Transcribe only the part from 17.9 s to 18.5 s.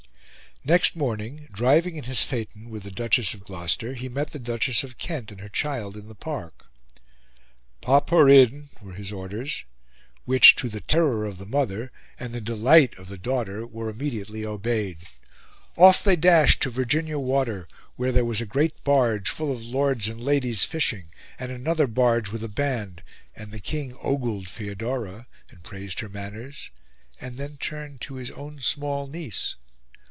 where there was a